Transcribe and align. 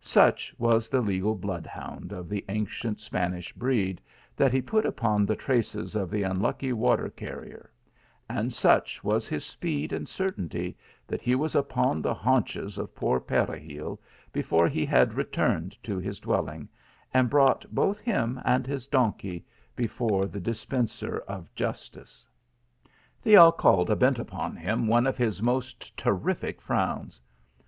Such 0.00 0.52
was 0.58 0.88
the 0.88 1.00
legal 1.00 1.36
blood 1.36 1.64
hound 1.64 2.10
of 2.10 2.28
the 2.28 2.44
ancient 2.48 2.98
Spanish 3.00 3.52
breed, 3.52 4.00
that 4.34 4.52
he 4.52 4.60
put 4.60 4.84
upon 4.84 5.24
the 5.24 5.36
traces 5.36 5.94
of 5.94 6.10
the 6.10 6.24
unlucky 6.24 6.72
water 6.72 7.08
carrier; 7.08 7.70
and 8.28 8.52
such 8.52 9.04
was 9.04 9.28
his 9.28 9.44
speed 9.46 9.92
and 9.92 10.08
certainty 10.08 10.76
that 11.06 11.20
he 11.22 11.36
was 11.36 11.54
upon 11.54 12.02
the 12.02 12.14
haunches 12.14 12.78
of 12.78 12.96
poor 12.96 13.20
Peregil 13.20 14.00
before 14.32 14.66
he 14.66 14.84
had 14.84 15.14
returned 15.14 15.80
to 15.84 15.98
his 16.00 16.18
dwell 16.18 16.48
ing, 16.48 16.68
and 17.14 17.30
brought 17.30 17.64
both 17.72 18.00
him 18.00 18.40
and 18.44 18.66
his 18.66 18.88
donkey 18.88 19.44
before 19.76 20.24
the 20.26 20.40
dispenser 20.40 21.18
of 21.28 21.54
justice. 21.54 22.26
The 23.22 23.36
Alcalde 23.36 23.94
bent 23.94 24.18
upon 24.18 24.56
him 24.56 24.88
one 24.88 25.06
of 25.06 25.16
his 25.16 25.38
m 25.38 25.50
ost 25.50 25.96
ter 25.96 26.10
rific 26.12 26.60
frowns. 26.60 27.20